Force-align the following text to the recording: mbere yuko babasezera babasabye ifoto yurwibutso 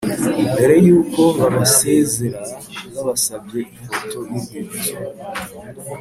mbere 0.53 0.75
yuko 0.87 1.21
babasezera 1.39 2.41
babasabye 2.93 3.59
ifoto 3.83 4.17
yurwibutso 4.29 4.93